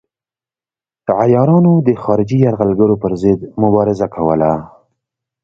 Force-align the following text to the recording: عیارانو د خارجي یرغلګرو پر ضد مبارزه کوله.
عیارانو 1.21 1.73
د 1.87 1.89
خارجي 2.03 2.37
یرغلګرو 2.45 2.95
پر 3.03 3.13
ضد 3.21 3.39
مبارزه 3.61 4.07
کوله. 4.15 4.51